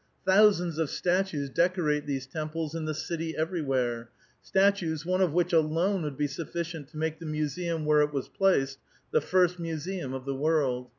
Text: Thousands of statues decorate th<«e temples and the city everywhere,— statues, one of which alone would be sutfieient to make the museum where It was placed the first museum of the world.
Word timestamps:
Thousands 0.25 0.79
of 0.79 0.89
statues 0.89 1.51
decorate 1.51 2.07
th<«e 2.07 2.21
temples 2.27 2.73
and 2.73 2.87
the 2.87 2.93
city 2.95 3.37
everywhere,— 3.37 4.09
statues, 4.41 5.05
one 5.05 5.21
of 5.21 5.31
which 5.31 5.53
alone 5.53 6.01
would 6.01 6.17
be 6.17 6.25
sutfieient 6.25 6.87
to 6.89 6.97
make 6.97 7.19
the 7.19 7.27
museum 7.27 7.85
where 7.85 8.01
It 8.01 8.11
was 8.11 8.27
placed 8.27 8.79
the 9.11 9.21
first 9.21 9.59
museum 9.59 10.11
of 10.15 10.25
the 10.25 10.33
world. 10.33 10.89